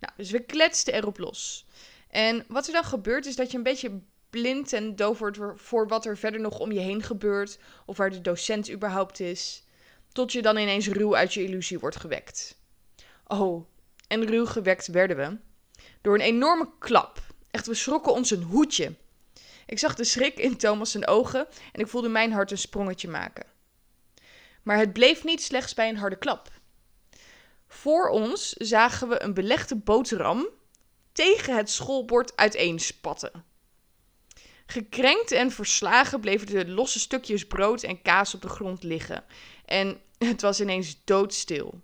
Nou, 0.00 0.12
dus 0.16 0.30
we 0.30 0.40
kletsten 0.40 0.94
erop 0.94 1.18
los. 1.18 1.66
En 2.10 2.44
wat 2.48 2.66
er 2.66 2.72
dan 2.72 2.84
gebeurt 2.84 3.26
is 3.26 3.36
dat 3.36 3.50
je 3.50 3.56
een 3.56 3.62
beetje 3.62 4.00
blind 4.34 4.72
en 4.72 4.96
doof 4.96 5.18
wordt 5.18 5.38
voor 5.54 5.88
wat 5.88 6.06
er 6.06 6.16
verder 6.16 6.40
nog 6.40 6.58
om 6.58 6.72
je 6.72 6.80
heen 6.80 7.02
gebeurt 7.02 7.58
of 7.86 7.96
waar 7.96 8.10
de 8.10 8.20
docent 8.20 8.70
überhaupt 8.70 9.20
is, 9.20 9.64
tot 10.12 10.32
je 10.32 10.42
dan 10.42 10.56
ineens 10.56 10.88
ruw 10.88 11.16
uit 11.16 11.34
je 11.34 11.42
illusie 11.42 11.78
wordt 11.78 11.96
gewekt. 11.96 12.58
Oh, 13.26 13.66
en 14.08 14.26
ruw 14.26 14.46
gewekt 14.46 14.86
werden 14.86 15.16
we 15.16 15.38
door 16.00 16.14
een 16.14 16.20
enorme 16.20 16.70
klap. 16.78 17.18
Echt, 17.50 17.66
we 17.66 17.74
schrokken 17.74 18.12
ons 18.12 18.30
een 18.30 18.42
hoedje. 18.42 18.94
Ik 19.66 19.78
zag 19.78 19.94
de 19.94 20.04
schrik 20.04 20.38
in 20.38 20.56
Thomas' 20.56 21.06
ogen 21.06 21.46
en 21.72 21.80
ik 21.80 21.88
voelde 21.88 22.08
mijn 22.08 22.32
hart 22.32 22.50
een 22.50 22.58
sprongetje 22.58 23.08
maken. 23.08 23.46
Maar 24.62 24.78
het 24.78 24.92
bleef 24.92 25.24
niet 25.24 25.42
slechts 25.42 25.74
bij 25.74 25.88
een 25.88 25.96
harde 25.96 26.18
klap. 26.18 26.48
Voor 27.66 28.08
ons 28.08 28.52
zagen 28.52 29.08
we 29.08 29.22
een 29.22 29.34
belegde 29.34 29.76
boterham 29.76 30.48
tegen 31.12 31.56
het 31.56 31.70
schoolbord 31.70 32.36
uiteenspatten. 32.36 33.52
Gekrenkt 34.66 35.32
en 35.32 35.50
verslagen 35.50 36.20
bleven 36.20 36.46
de 36.46 36.68
losse 36.68 37.00
stukjes 37.00 37.46
brood 37.46 37.82
en 37.82 38.02
kaas 38.02 38.34
op 38.34 38.42
de 38.42 38.48
grond 38.48 38.82
liggen. 38.82 39.24
En 39.64 40.00
het 40.18 40.40
was 40.40 40.60
ineens 40.60 41.04
doodstil. 41.04 41.80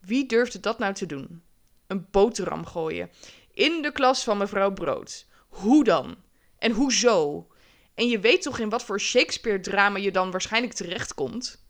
Wie 0.00 0.26
durfde 0.26 0.60
dat 0.60 0.78
nou 0.78 0.94
te 0.94 1.06
doen? 1.06 1.42
Een 1.86 2.06
boterham 2.10 2.66
gooien. 2.66 3.10
In 3.50 3.82
de 3.82 3.92
klas 3.92 4.24
van 4.24 4.38
mevrouw 4.38 4.72
Brood. 4.72 5.26
Hoe 5.48 5.84
dan? 5.84 6.16
En 6.58 6.72
hoezo? 6.72 7.46
En 7.94 8.08
je 8.08 8.20
weet 8.20 8.42
toch 8.42 8.58
in 8.58 8.68
wat 8.68 8.84
voor 8.84 9.00
Shakespeare-drama 9.00 9.98
je 9.98 10.10
dan 10.10 10.30
waarschijnlijk 10.30 10.72
terechtkomt? 10.72 11.64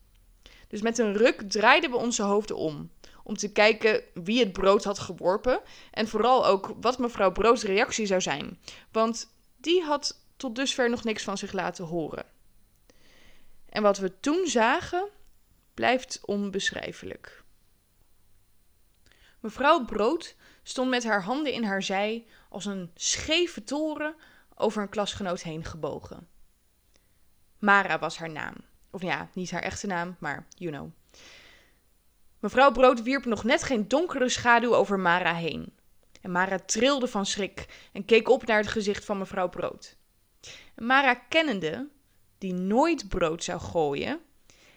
Dus 0.67 0.81
met 0.81 0.97
een 0.97 1.17
ruk 1.17 1.41
draaiden 1.49 1.89
we 1.89 1.97
onze 1.97 2.23
hoofden 2.23 2.55
om. 2.55 2.91
Om 3.23 3.37
te 3.37 3.51
kijken 3.51 4.03
wie 4.13 4.39
het 4.39 4.53
brood 4.53 4.83
had 4.83 4.99
geworpen. 4.99 5.61
En 5.91 6.07
vooral 6.07 6.45
ook 6.45 6.73
wat 6.81 6.97
mevrouw 6.97 7.31
Broods 7.31 7.63
reactie 7.63 8.05
zou 8.05 8.21
zijn. 8.21 8.59
Want 8.91 9.34
die 9.65 9.83
had 9.83 10.19
tot 10.37 10.55
dusver 10.55 10.89
nog 10.89 11.03
niks 11.03 11.23
van 11.23 11.37
zich 11.37 11.51
laten 11.51 11.85
horen. 11.85 12.25
En 13.69 13.81
wat 13.81 13.97
we 13.97 14.19
toen 14.19 14.47
zagen, 14.47 15.09
blijft 15.73 16.19
onbeschrijfelijk. 16.25 17.43
Mevrouw 19.39 19.85
Brood 19.85 20.35
stond 20.63 20.89
met 20.89 21.03
haar 21.03 21.23
handen 21.23 21.53
in 21.53 21.63
haar 21.63 21.83
zij 21.83 22.25
als 22.49 22.65
een 22.65 22.91
scheve 22.95 23.63
toren 23.63 24.15
over 24.55 24.81
een 24.81 24.89
klasgenoot 24.89 25.41
heen 25.41 25.63
gebogen. 25.63 26.27
Mara 27.59 27.99
was 27.99 28.17
haar 28.17 28.31
naam. 28.31 28.55
Of 28.89 29.01
ja, 29.01 29.29
niet 29.33 29.51
haar 29.51 29.61
echte 29.61 29.87
naam, 29.87 30.15
maar 30.19 30.47
you 30.57 30.71
know. 30.71 30.91
Mevrouw 32.39 32.71
Brood 32.71 33.01
wierp 33.01 33.25
nog 33.25 33.43
net 33.43 33.63
geen 33.63 33.87
donkere 33.87 34.29
schaduw 34.29 34.75
over 34.75 34.99
Mara 34.99 35.33
heen. 35.33 35.73
En 36.25 36.31
Mara 36.31 36.59
trilde 36.59 37.07
van 37.07 37.25
schrik 37.25 37.65
en 37.93 38.05
keek 38.05 38.29
op 38.29 38.45
naar 38.45 38.57
het 38.57 38.67
gezicht 38.67 39.05
van 39.05 39.17
mevrouw 39.17 39.49
Brood. 39.49 39.97
Mara 40.75 41.13
kennende, 41.13 41.89
die 42.37 42.53
nooit 42.53 43.07
brood 43.07 43.43
zou 43.43 43.59
gooien, 43.59 44.19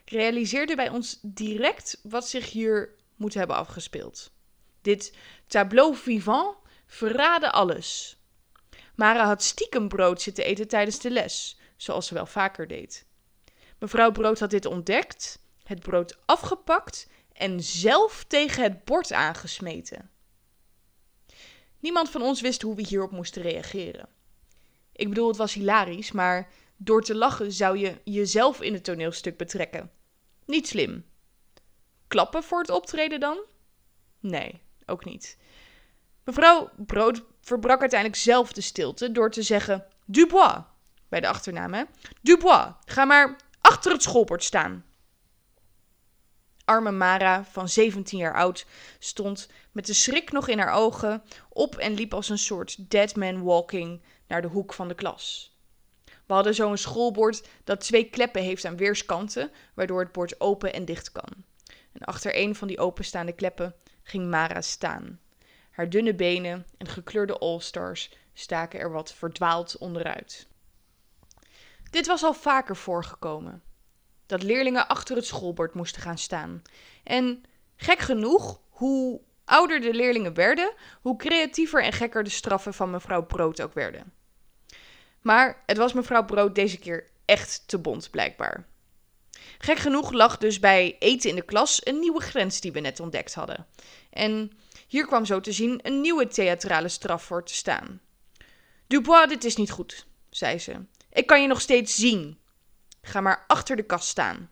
realiseerde 0.05 0.77
bij 0.77 0.89
ons 0.89 1.19
direct 1.23 2.01
wat 2.03 2.29
zich 2.29 2.51
hier 2.51 2.95
moet 3.17 3.35
hebben 3.35 3.57
afgespeeld. 3.57 4.33
Dit 4.83 5.17
tableau 5.47 5.97
vivant 5.97 6.57
verraadde 6.87 7.51
alles. 7.51 8.19
Mara 8.95 9.25
had 9.25 9.43
stiekem 9.43 9.89
brood 9.89 10.23
zitten 10.23 10.45
eten 10.45 10.69
tijdens 10.69 10.99
de 10.99 11.11
les, 11.11 11.61
zoals 11.77 12.07
ze 12.07 12.15
wel 12.15 12.27
vaker 12.27 12.67
deed. 12.67 13.07
Mevrouw 13.79 14.13
Brood 14.13 14.39
had 14.39 14.51
dit 14.51 14.67
ontdekt, 14.67 15.43
het 15.63 15.81
brood 15.81 16.19
afgepakt 16.25 17.09
en 17.33 17.63
zelf 17.63 18.25
tegen 18.25 18.63
het 18.63 18.85
bord 18.85 19.13
aangesmeten. 19.13 20.11
Niemand 21.81 22.11
van 22.11 22.23
ons 22.23 22.41
wist 22.41 22.63
hoe 22.63 22.75
we 22.75 22.83
hierop 22.83 23.11
moesten 23.11 23.43
reageren. 23.43 24.09
Ik 24.93 25.09
bedoel, 25.09 25.29
het 25.29 25.37
was 25.37 25.55
hilarisch, 25.55 26.13
maar 26.13 26.49
door 26.77 27.03
te 27.03 27.15
lachen 27.15 27.53
zou 27.53 27.79
je 27.79 28.01
jezelf 28.05 28.61
in 28.61 28.73
het 28.73 28.85
toneelstuk 28.85 29.37
betrekken. 29.37 29.91
Niet 30.45 30.69
slim. 30.69 31.05
Klappen 32.07 32.43
voor 32.43 32.61
het 32.61 32.71
optreden 32.71 33.21
dan? 33.21 33.39
Nee, 34.21 34.61
ook 34.87 35.05
niet. 35.05 35.37
Mevrouw 36.25 36.71
Brood 36.77 37.23
verbrak 37.41 37.81
uiteindelijk 37.81 38.21
zelf 38.21 38.53
de 38.53 38.61
stilte 38.61 39.13
door 39.13 39.31
te 39.31 39.43
zeggen: 39.43 39.87
Dubois. 40.07 40.63
Bij 41.09 41.21
de 41.21 41.29
achternaam, 41.29 41.73
hè? 41.75 41.85
Dubois, 42.23 42.73
ga 42.85 43.05
maar 43.05 43.37
achter 43.61 43.93
het 43.93 44.03
schoolbord 44.03 44.45
staan. 44.45 44.85
Arme 46.69 46.91
Mara, 46.91 47.45
van 47.45 47.69
17 47.69 48.19
jaar 48.19 48.35
oud, 48.35 48.67
stond 48.99 49.49
met 49.73 49.87
de 49.87 49.93
schrik 49.93 50.33
nog 50.33 50.49
in 50.49 50.59
haar 50.59 50.73
ogen 50.73 51.23
op 51.49 51.77
en 51.77 51.95
liep 51.95 52.15
als 52.15 52.29
een 52.29 52.39
soort 52.39 52.91
dead 52.91 53.17
man 53.17 53.43
walking 53.43 54.03
naar 54.27 54.43
de 54.43 54.49
hoek 54.49 54.73
van 54.73 54.89
de 54.89 54.95
klas. 54.95 55.57
We 56.05 56.35
hadden 56.35 56.55
zo'n 56.55 56.77
schoolbord 56.77 57.49
dat 57.65 57.81
twee 57.81 58.11
kleppen 58.11 58.43
heeft 58.43 58.65
aan 58.65 58.77
weerskanten, 58.77 59.51
waardoor 59.75 60.01
het 60.01 60.13
bord 60.13 60.41
open 60.41 60.73
en 60.73 60.85
dicht 60.85 61.13
kan. 61.13 61.45
En 61.93 62.01
achter 62.01 62.37
een 62.37 62.55
van 62.55 62.69
die 62.69 62.79
openstaande 62.79 63.33
kleppen 63.33 63.75
ging 64.03 64.31
Mara 64.31 64.61
staan. 64.61 65.21
Haar 65.71 65.91
dunne 65.91 66.15
benen 66.15 66.67
en 66.79 66.87
gekleurde 66.87 67.39
all-stars 67.39 68.11
staken 68.35 68.81
er 68.81 68.93
wat 68.93 69.13
verdwaald 69.13 69.79
onderuit. 69.79 70.47
Dit 71.91 72.07
was 72.07 72.23
al 72.23 72.35
vaker 72.35 72.77
voorgekomen. 72.77 73.63
Dat 74.29 74.43
leerlingen 74.43 74.89
achter 74.89 75.17
het 75.17 75.27
schoolbord 75.27 75.75
moesten 75.75 76.03
gaan 76.03 76.19
staan. 76.19 76.63
En 77.05 77.45
gek 77.77 77.99
genoeg, 77.99 78.61
hoe 78.69 79.21
ouder 79.45 79.81
de 79.81 79.95
leerlingen 79.95 80.35
werden, 80.35 80.73
hoe 81.01 81.17
creatiever 81.17 81.83
en 81.83 81.93
gekker 81.93 82.25
de 82.25 82.31
straffen 82.31 82.75
van 82.75 82.91
mevrouw 82.91 83.27
Brood 83.27 83.61
ook 83.61 83.75
werden. 83.75 84.13
Maar 85.23 85.63
het 85.67 85.77
was 85.77 85.93
mevrouw 85.93 86.25
Brood 86.25 86.55
deze 86.55 86.79
keer 86.79 87.07
echt 87.25 87.63
te 87.67 87.79
bond, 87.79 88.11
blijkbaar. 88.11 88.67
Gek 89.59 89.79
genoeg 89.79 90.13
lag 90.13 90.39
dus 90.39 90.59
bij 90.59 90.97
eten 90.99 91.31
in 91.31 91.37
de 91.37 91.43
klas 91.43 91.87
een 91.87 91.99
nieuwe 91.99 92.21
grens 92.21 92.61
die 92.61 92.73
we 92.73 92.81
net 92.81 93.01
ontdekt 93.01 93.35
hadden. 93.35 93.67
En 94.11 94.53
hier 94.89 95.07
kwam 95.07 95.25
zo 95.25 95.41
te 95.41 95.53
zien 95.53 95.81
een 95.83 96.01
nieuwe 96.01 96.27
theatrale 96.27 96.89
straf 96.89 97.23
voor 97.23 97.45
te 97.45 97.55
staan. 97.55 98.01
Dubois, 98.87 99.29
dit 99.29 99.45
is 99.45 99.57
niet 99.57 99.71
goed, 99.71 100.07
zei 100.31 100.59
ze. 100.59 100.77
Ik 101.13 101.27
kan 101.27 101.43
je 101.43 101.49
nog 101.49 101.61
steeds 101.61 101.95
zien. 101.95 102.39
Ga 103.09 103.21
maar 103.21 103.45
achter 103.47 103.77
de 103.77 103.83
kast 103.83 104.09
staan. 104.09 104.51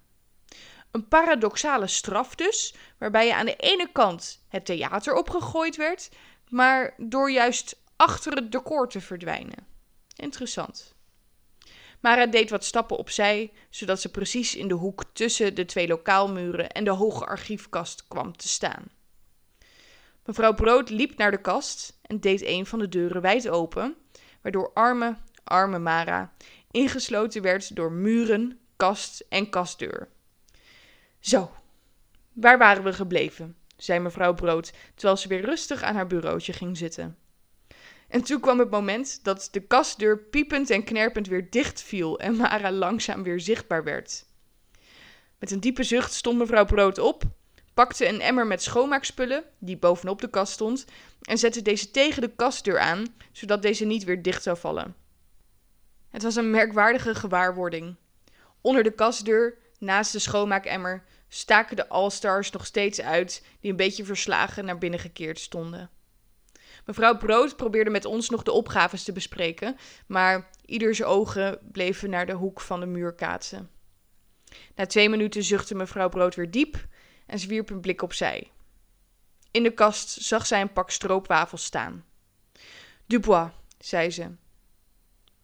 Een 0.90 1.08
paradoxale 1.08 1.86
straf 1.86 2.34
dus, 2.34 2.74
waarbij 2.98 3.26
je 3.26 3.34
aan 3.34 3.46
de 3.46 3.56
ene 3.56 3.88
kant 3.92 4.44
het 4.48 4.64
theater 4.64 5.14
opgegooid 5.14 5.76
werd, 5.76 6.10
maar 6.48 6.94
door 6.96 7.30
juist 7.30 7.76
achter 7.96 8.32
het 8.32 8.52
decor 8.52 8.88
te 8.88 9.00
verdwijnen. 9.00 9.66
Interessant. 10.16 10.94
Mara 12.00 12.26
deed 12.26 12.50
wat 12.50 12.64
stappen 12.64 12.96
opzij, 12.96 13.52
zodat 13.70 14.00
ze 14.00 14.10
precies 14.10 14.54
in 14.54 14.68
de 14.68 14.74
hoek 14.74 15.04
tussen 15.12 15.54
de 15.54 15.64
twee 15.64 15.88
lokaalmuren 15.88 16.70
en 16.70 16.84
de 16.84 16.90
hoge 16.90 17.26
archiefkast 17.26 18.08
kwam 18.08 18.36
te 18.36 18.48
staan. 18.48 18.84
Mevrouw 20.24 20.54
Brood 20.54 20.90
liep 20.90 21.16
naar 21.16 21.30
de 21.30 21.40
kast 21.40 21.98
en 22.02 22.20
deed 22.20 22.42
een 22.42 22.66
van 22.66 22.78
de 22.78 22.88
deuren 22.88 23.22
wijd 23.22 23.48
open, 23.48 23.96
waardoor 24.42 24.70
arme, 24.74 25.16
arme 25.44 25.78
Mara 25.78 26.34
ingesloten 26.76 27.42
werd 27.42 27.76
door 27.76 27.92
muren, 27.92 28.58
kast 28.76 29.24
en 29.28 29.50
kastdeur. 29.50 30.08
Zo, 31.18 31.50
waar 32.32 32.58
waren 32.58 32.84
we 32.84 32.92
gebleven? 32.92 33.56
zei 33.76 33.98
mevrouw 33.98 34.34
Brood, 34.34 34.72
terwijl 34.94 35.16
ze 35.16 35.28
weer 35.28 35.44
rustig 35.44 35.82
aan 35.82 35.94
haar 35.94 36.06
bureautje 36.06 36.52
ging 36.52 36.76
zitten. 36.76 37.16
En 38.08 38.22
toen 38.22 38.40
kwam 38.40 38.58
het 38.58 38.70
moment 38.70 39.24
dat 39.24 39.48
de 39.52 39.60
kastdeur 39.60 40.18
piepend 40.18 40.70
en 40.70 40.84
knerpend 40.84 41.26
weer 41.26 41.50
dicht 41.50 41.82
viel 41.82 42.18
en 42.18 42.36
Mara 42.36 42.72
langzaam 42.72 43.22
weer 43.22 43.40
zichtbaar 43.40 43.84
werd. 43.84 44.24
Met 45.38 45.50
een 45.50 45.60
diepe 45.60 45.82
zucht 45.82 46.12
stond 46.12 46.38
mevrouw 46.38 46.64
Brood 46.64 46.98
op, 46.98 47.22
pakte 47.74 48.08
een 48.08 48.20
emmer 48.20 48.46
met 48.46 48.62
schoonmaakspullen, 48.62 49.44
die 49.58 49.76
bovenop 49.76 50.20
de 50.20 50.30
kast 50.30 50.52
stond, 50.52 50.84
en 51.22 51.38
zette 51.38 51.62
deze 51.62 51.90
tegen 51.90 52.22
de 52.22 52.34
kastdeur 52.36 52.78
aan, 52.78 53.06
zodat 53.32 53.62
deze 53.62 53.84
niet 53.84 54.04
weer 54.04 54.22
dicht 54.22 54.42
zou 54.42 54.56
vallen. 54.56 55.05
Het 56.16 56.24
was 56.24 56.36
een 56.36 56.50
merkwaardige 56.50 57.14
gewaarwording. 57.14 57.96
Onder 58.60 58.82
de 58.82 58.90
kastdeur, 58.90 59.58
naast 59.78 60.12
de 60.12 60.18
schoonmaakemmer, 60.18 61.04
staken 61.28 61.76
de 61.76 61.88
All-Stars 61.88 62.50
nog 62.50 62.66
steeds 62.66 63.00
uit, 63.00 63.44
die 63.60 63.70
een 63.70 63.76
beetje 63.76 64.04
verslagen 64.04 64.64
naar 64.64 64.78
binnen 64.78 65.00
gekeerd 65.00 65.38
stonden. 65.38 65.90
Mevrouw 66.84 67.16
Brood 67.16 67.56
probeerde 67.56 67.90
met 67.90 68.04
ons 68.04 68.30
nog 68.30 68.42
de 68.42 68.52
opgaves 68.52 69.02
te 69.02 69.12
bespreken, 69.12 69.76
maar 70.06 70.50
ieders 70.64 71.02
ogen 71.02 71.58
bleven 71.72 72.10
naar 72.10 72.26
de 72.26 72.32
hoek 72.32 72.60
van 72.60 72.80
de 72.80 72.86
muur 72.86 73.14
kaatsen. 73.14 73.70
Na 74.74 74.86
twee 74.86 75.08
minuten 75.08 75.42
zuchtte 75.42 75.74
mevrouw 75.74 76.08
Brood 76.08 76.34
weer 76.34 76.50
diep 76.50 76.86
en 77.26 77.38
ze 77.38 77.46
wierp 77.48 77.70
een 77.70 77.80
blik 77.80 78.02
opzij. 78.02 78.50
In 79.50 79.62
de 79.62 79.72
kast 79.72 80.08
zag 80.10 80.46
zij 80.46 80.60
een 80.60 80.72
pak 80.72 80.90
stroopwafels 80.90 81.64
staan. 81.64 82.04
Dubois, 83.06 83.50
zei 83.78 84.10
ze. 84.10 84.30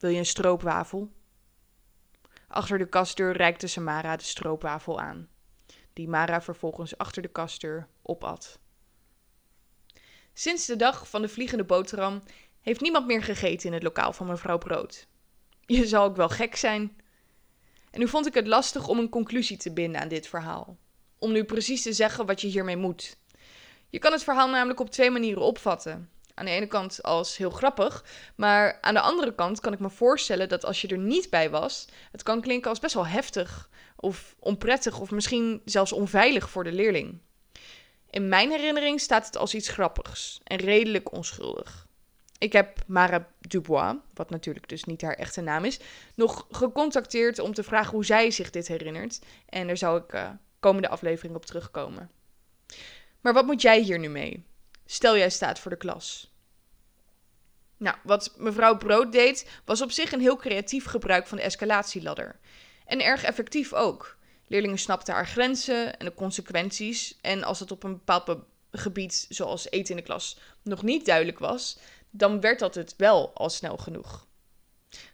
Wil 0.02 0.11
je 0.11 0.18
een 0.18 0.26
stroopwafel? 0.26 1.12
Achter 2.49 2.78
de 2.78 2.88
kastdeur 2.88 3.37
reikte 3.37 3.68
ze 3.68 3.80
Mara 3.80 4.16
de 4.16 4.25
stroopwafel 4.25 5.00
aan, 5.00 5.28
die 5.92 6.09
Mara 6.09 6.42
vervolgens 6.42 6.99
achter 6.99 7.23
de 7.23 7.28
kastdeur 7.28 7.88
opat. 8.02 8.59
Sinds 10.32 10.66
de 10.66 10.76
dag 10.76 11.09
van 11.09 11.23
de 11.23 11.28
vliegende 11.28 11.64
boterham 11.64 12.23
heeft 12.61 12.80
niemand 12.80 13.06
meer 13.06 13.23
gegeten 13.23 13.66
in 13.66 13.73
het 13.73 13.82
lokaal 13.82 14.12
van 14.12 14.26
mevrouw 14.26 14.59
Brood. 14.59 15.06
Je 15.66 15.87
zal 15.87 16.04
ook 16.04 16.16
wel 16.16 16.28
gek 16.28 16.56
zijn. 16.56 16.97
En 17.90 18.00
nu 18.00 18.09
vond 18.09 18.26
ik 18.26 18.35
het 18.35 18.47
lastig 18.47 18.88
om 18.88 18.99
een 18.99 19.09
conclusie 19.09 19.56
te 19.56 19.73
binden 19.73 20.00
aan 20.00 20.09
dit 20.09 20.26
verhaal. 20.26 20.78
Om 21.18 21.32
nu 21.32 21.44
precies 21.44 21.82
te 21.82 21.92
zeggen 21.92 22.26
wat 22.26 22.40
je 22.40 22.49
hiermee 22.49 22.76
moet. 22.76 23.16
Je 23.88 23.99
kan 23.99 24.12
het 24.12 24.25
verhaal 24.25 24.49
namelijk 24.49 24.80
op 24.80 24.90
twee 24.90 25.11
manieren 25.11 25.42
opvatten. 25.42 26.11
Aan 26.35 26.45
de 26.45 26.51
ene 26.51 26.67
kant 26.67 27.03
als 27.03 27.37
heel 27.37 27.51
grappig, 27.51 28.05
maar 28.35 28.79
aan 28.81 28.95
de 28.95 29.01
andere 29.01 29.35
kant 29.35 29.61
kan 29.61 29.73
ik 29.73 29.79
me 29.79 29.91
voorstellen 29.91 30.49
dat 30.49 30.65
als 30.65 30.81
je 30.81 30.89
er 30.89 30.99
niet 30.99 31.31
bij 31.31 31.51
was, 31.51 31.87
het 32.11 32.23
kan 32.23 32.41
klinken 32.41 32.71
als 32.71 32.79
best 32.79 32.95
wel 32.95 33.07
heftig 33.07 33.71
of 33.97 34.35
onprettig 34.39 35.01
of 35.01 35.11
misschien 35.11 35.62
zelfs 35.65 35.93
onveilig 35.93 36.51
voor 36.51 36.65
de 36.65 36.73
leerling. 36.73 37.21
In 38.11 38.29
mijn 38.29 38.51
herinnering 38.51 39.01
staat 39.01 39.27
het 39.27 39.37
als 39.37 39.55
iets 39.55 39.69
grappigs 39.69 40.41
en 40.45 40.57
redelijk 40.57 41.12
onschuldig. 41.12 41.87
Ik 42.39 42.53
heb 42.53 42.79
Mara 42.87 43.29
Dubois, 43.41 43.97
wat 44.15 44.31
natuurlijk 44.31 44.69
dus 44.69 44.85
niet 44.85 45.03
haar 45.03 45.15
echte 45.15 45.41
naam 45.41 45.65
is, 45.65 45.81
nog 46.15 46.47
gecontacteerd 46.51 47.39
om 47.39 47.55
te 47.55 47.62
vragen 47.62 47.93
hoe 47.93 48.05
zij 48.05 48.31
zich 48.31 48.51
dit 48.51 48.69
herinnert. 48.69 49.19
En 49.49 49.67
daar 49.67 49.77
zou 49.77 50.03
ik 50.03 50.12
uh, 50.12 50.31
komende 50.61 50.89
aflevering 50.89 51.37
op 51.37 51.47
terugkomen. 51.47 52.11
Maar 53.21 53.33
wat 53.33 53.47
moet 53.47 53.62
jij 53.62 53.81
hier 53.81 53.99
nu 53.99 54.09
mee? 54.09 54.45
Stel 54.92 55.16
jij 55.16 55.30
staat 55.30 55.58
voor 55.58 55.70
de 55.70 55.76
klas. 55.76 56.34
Nou, 57.76 57.96
wat 58.02 58.34
mevrouw 58.37 58.76
Brood 58.76 59.12
deed, 59.12 59.50
was 59.64 59.82
op 59.82 59.90
zich 59.90 60.12
een 60.12 60.20
heel 60.20 60.37
creatief 60.37 60.84
gebruik 60.84 61.26
van 61.26 61.37
de 61.37 61.42
escalatieladder. 61.42 62.38
En 62.87 63.00
erg 63.00 63.25
effectief 63.25 63.72
ook. 63.72 64.16
Leerlingen 64.46 64.78
snapten 64.78 65.14
haar 65.14 65.26
grenzen 65.26 65.99
en 65.99 66.04
de 66.04 66.14
consequenties. 66.14 67.18
En 67.20 67.44
als 67.44 67.61
het 67.61 67.70
op 67.70 67.82
een 67.82 67.92
bepaald 67.92 68.37
gebied, 68.70 69.26
zoals 69.28 69.70
eten 69.70 69.90
in 69.90 69.96
de 69.96 70.06
klas, 70.06 70.38
nog 70.62 70.82
niet 70.82 71.06
duidelijk 71.06 71.38
was, 71.38 71.78
dan 72.11 72.40
werd 72.40 72.58
dat 72.58 72.75
het 72.75 72.94
wel 72.96 73.34
al 73.34 73.50
snel 73.50 73.76
genoeg. 73.76 74.26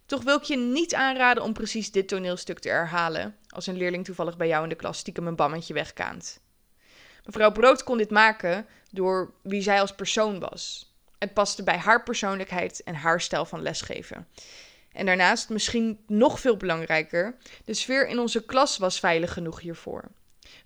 Toch 0.07 0.23
wil 0.23 0.37
ik 0.37 0.43
je 0.43 0.57
niet 0.57 0.95
aanraden 0.95 1.43
om 1.43 1.53
precies 1.53 1.91
dit 1.91 2.09
toneelstuk 2.09 2.59
te 2.59 2.69
herhalen 2.69 3.37
als 3.49 3.67
een 3.67 3.77
leerling 3.77 4.05
toevallig 4.05 4.37
bij 4.37 4.49
jou 4.49 4.63
in 4.63 4.69
de 4.69 4.75
klas 4.75 4.99
stiekem 4.99 5.27
een 5.27 5.37
bammetje 5.37 5.75
wegkaant. 5.75 6.41
Mevrouw 7.29 7.53
Brood 7.53 7.85
kon 7.85 7.99
dit 7.99 8.11
maken 8.11 8.67
door 8.91 9.33
wie 9.43 9.63
zij 9.63 9.81
als 9.81 9.95
persoon 9.95 10.41
was. 10.41 10.93
Het 11.19 11.35
paste 11.35 11.63
bij 11.63 11.77
haar 11.77 12.03
persoonlijkheid 12.03 12.83
en 12.83 12.95
haar 12.95 13.21
stijl 13.21 13.45
van 13.45 13.63
lesgeven. 13.63 14.29
En 14.93 15.07
daarnaast, 15.07 15.49
misschien 15.49 16.05
nog 16.07 16.41
veel 16.41 16.57
belangrijker, 16.57 17.37
de 17.65 17.75
sfeer 17.75 18.09
in 18.09 18.19
onze 18.19 18.45
klas 18.45 18.77
was 18.77 19.01
veilig 19.01 19.33
genoeg 19.33 19.61
hiervoor. 19.61 20.11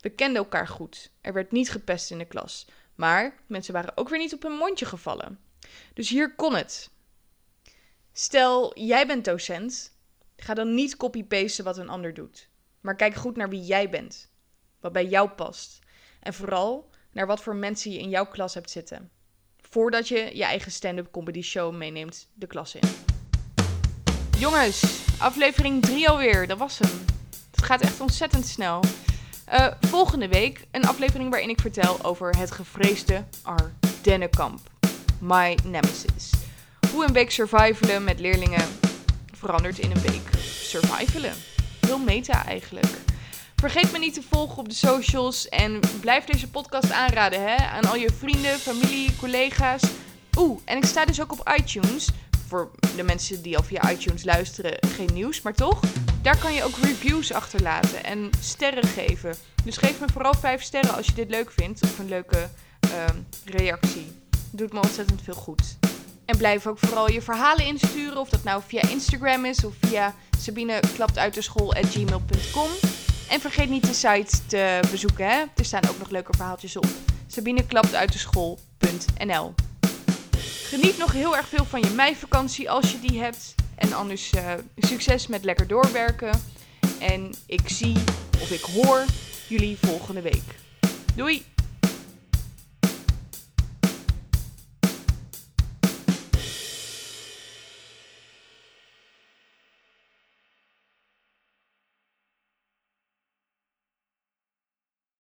We 0.00 0.11
kenden 0.11 0.42
elkaar 0.42 0.69
goed. 0.69 1.11
Er 1.21 1.33
werd 1.33 1.52
niet 1.52 1.71
gepest 1.71 2.11
in 2.11 2.19
de 2.19 2.25
klas. 2.25 2.66
Maar 2.95 3.35
mensen 3.47 3.73
waren 3.73 3.97
ook 3.97 4.09
weer 4.09 4.19
niet 4.19 4.35
op 4.35 4.42
hun 4.42 4.57
mondje 4.57 4.87
gevallen. 4.87 5.38
Dus 5.95 6.09
hier 6.09 6.35
kon 6.35 6.54
het. 6.54 6.90
Stel, 8.12 8.78
jij 8.78 9.07
bent 9.07 9.25
docent. 9.25 9.97
Ga 10.37 10.54
dan 10.54 10.75
niet 10.75 10.97
copy-pasten 10.97 11.64
wat 11.64 11.78
een 11.78 11.88
ander 11.88 12.14
doet. 12.14 12.49
Maar 12.81 12.97
kijk 12.97 13.14
goed 13.14 13.37
naar 13.37 13.49
wie 13.49 13.62
jij 13.62 13.88
bent. 13.90 14.31
Wat 14.81 14.92
bij 14.92 15.07
jou 15.07 15.28
past. 15.28 15.82
En 16.23 16.35
vooral 16.35 16.91
naar 17.12 17.26
wat 17.26 17.43
voor 17.43 17.57
mensen 17.57 17.93
je 17.93 17.99
in 17.99 18.09
jouw 18.09 18.26
klas 18.26 18.55
hebt 18.55 18.71
zitten. 18.71 19.11
Voordat 19.61 20.09
je 20.09 20.31
je 20.35 20.45
eigen 20.45 20.73
stand-up 20.73 21.11
comedy 21.11 21.43
show 21.43 21.75
meeneemt 21.75 22.29
de 22.35 22.47
klas 22.47 22.75
in. 22.75 22.88
Jongens, 24.38 25.05
aflevering 25.19 25.83
3 25.83 26.09
alweer. 26.09 26.47
Dat 26.47 26.59
was 26.59 26.79
hem. 26.79 26.91
Het 27.50 27.64
gaat 27.64 27.81
echt 27.81 28.00
ontzettend 28.00 28.47
snel. 28.47 28.83
Uh, 29.52 29.67
volgende 29.81 30.29
week 30.29 30.67
een 30.71 30.85
aflevering 30.85 31.31
waarin 31.31 31.49
ik 31.49 31.61
vertel 31.61 32.05
over 32.05 32.37
het 32.37 32.50
gevreesde 32.50 33.25
Ardennenkamp. 33.43 34.61
My 35.21 35.59
Nemesis. 35.64 36.31
Hoe 36.93 37.05
een 37.05 37.12
week 37.12 37.31
survivalen 37.31 38.05
met 38.05 38.21
leerlingen 38.21 38.69
verandert 39.33 39.79
in 39.79 39.91
een 39.91 40.00
week 40.00 40.31
survivalen. 40.41 41.35
Heel 41.87 41.99
meta 41.99 42.47
eigenlijk. 42.47 43.11
Vergeet 43.62 43.92
me 43.92 43.99
niet 43.99 44.14
te 44.14 44.23
volgen 44.31 44.59
op 44.59 44.69
de 44.69 44.75
socials 44.75 45.49
en 45.49 45.81
blijf 46.00 46.25
deze 46.25 46.50
podcast 46.50 46.92
aanraden 46.92 47.42
hè, 47.42 47.57
aan 47.57 47.85
al 47.85 47.97
je 47.97 48.12
vrienden, 48.19 48.59
familie, 48.59 49.16
collega's. 49.16 49.83
Oeh, 50.38 50.61
en 50.64 50.76
ik 50.76 50.85
sta 50.85 51.04
dus 51.04 51.21
ook 51.21 51.33
op 51.33 51.54
iTunes. 51.59 52.09
Voor 52.47 52.71
de 52.97 53.02
mensen 53.02 53.42
die 53.42 53.57
al 53.57 53.62
via 53.62 53.90
iTunes 53.90 54.25
luisteren, 54.25 54.78
geen 54.97 55.09
nieuws, 55.12 55.42
maar 55.42 55.54
toch. 55.54 55.81
Daar 56.23 56.38
kan 56.38 56.53
je 56.53 56.64
ook 56.64 56.77
reviews 56.77 57.33
achterlaten 57.33 58.05
en 58.05 58.31
sterren 58.40 58.87
geven. 58.87 59.35
Dus 59.64 59.77
geef 59.77 60.01
me 60.01 60.07
vooral 60.12 60.35
5 60.35 60.62
sterren 60.62 60.94
als 60.94 61.07
je 61.07 61.12
dit 61.12 61.31
leuk 61.31 61.51
vindt 61.51 61.83
of 61.83 61.98
een 61.98 62.09
leuke 62.09 62.48
uh, 62.85 62.90
reactie. 63.44 64.07
Doet 64.51 64.72
me 64.72 64.81
ontzettend 64.81 65.22
veel 65.22 65.35
goed. 65.35 65.77
En 66.25 66.37
blijf 66.37 66.66
ook 66.66 66.79
vooral 66.79 67.11
je 67.11 67.22
verhalen 67.22 67.66
insturen, 67.66 68.20
of 68.20 68.29
dat 68.29 68.44
nou 68.44 68.62
via 68.66 68.88
Instagram 68.88 69.44
is 69.44 69.64
of 69.64 69.75
via 69.81 70.14
sabineklaptuitdeschool.gmail.com. 70.38 73.02
En 73.33 73.40
vergeet 73.40 73.68
niet 73.68 73.87
de 73.87 73.95
site 73.95 74.47
te 74.47 74.81
bezoeken, 74.90 75.27
hè? 75.27 75.45
er 75.57 75.64
staan 75.64 75.88
ook 75.88 75.99
nog 75.99 76.11
leuke 76.11 76.33
verhaaltjes 76.37 76.77
op. 76.77 76.87
sabineklaptuitdeschool.nl 77.27 79.55
Geniet 80.64 80.99
nog 80.99 81.12
heel 81.12 81.37
erg 81.37 81.49
veel 81.49 81.64
van 81.64 81.81
je 81.81 81.90
meivakantie 81.90 82.71
als 82.71 82.92
je 82.92 83.01
die 83.01 83.21
hebt. 83.21 83.55
En 83.75 83.92
anders 83.92 84.33
uh, 84.33 84.53
succes 84.77 85.27
met 85.27 85.45
lekker 85.45 85.66
doorwerken. 85.66 86.42
En 86.99 87.35
ik 87.47 87.68
zie 87.68 87.97
of 88.40 88.51
ik 88.51 88.61
hoor 88.61 89.05
jullie 89.49 89.79
volgende 89.81 90.21
week. 90.21 90.59
Doei! 91.14 91.52